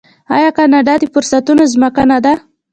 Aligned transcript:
آیا 0.35 0.49
کاناډا 0.57 0.93
د 0.99 1.03
فرصتونو 1.13 1.63
ځمکه 1.73 2.03
نه 2.11 2.17
ده؟ 2.25 2.33